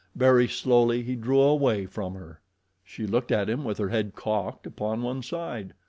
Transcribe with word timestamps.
Very 0.15 0.47
slowly 0.47 1.03
he 1.03 1.15
drew 1.15 1.41
away 1.41 1.85
from 1.85 2.15
her. 2.15 2.41
She 2.83 3.05
looked 3.05 3.31
at 3.31 3.47
him 3.47 3.63
with 3.63 3.77
her 3.77 3.89
head 3.89 4.15
cocked 4.15 4.65
upon 4.65 5.03
one 5.03 5.21
side. 5.21 5.75